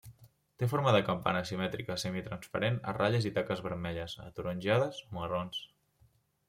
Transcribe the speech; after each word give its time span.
Té 0.61 0.69
forma 0.69 0.93
de 0.95 1.01
campana 1.09 1.43
simètrica 1.49 1.97
semitransparent 2.05 2.81
a 2.93 2.97
ratlles 2.99 3.31
i 3.33 3.33
taques 3.37 3.63
vermelles, 3.69 4.19
ataronjades 4.27 5.03
o 5.09 5.21
marrons. 5.21 5.67